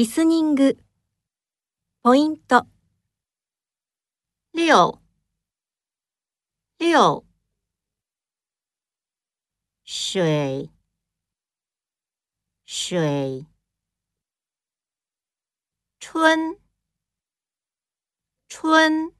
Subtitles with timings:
[0.00, 0.78] リスニング。
[2.02, 2.66] ポイント。
[4.54, 4.98] 六
[6.78, 7.24] 六
[9.84, 10.70] 水
[12.64, 13.46] 水
[16.00, 16.58] 春
[18.48, 19.12] 春